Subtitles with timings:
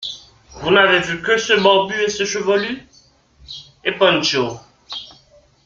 [0.55, 2.83] Vous n'avez vu que ce barbu et ce chevelu?
[3.83, 4.59] Et Panchaud.